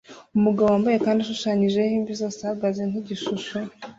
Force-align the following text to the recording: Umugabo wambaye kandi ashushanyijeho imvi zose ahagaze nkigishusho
Umugabo 0.37 0.67
wambaye 0.69 0.97
kandi 1.05 1.19
ashushanyijeho 1.21 1.89
imvi 1.97 2.13
zose 2.21 2.39
ahagaze 2.41 2.81
nkigishusho 2.89 3.55